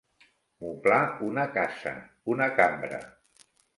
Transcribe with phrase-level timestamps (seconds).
[0.63, 1.93] Moblar una casa,
[2.37, 3.03] una cambra.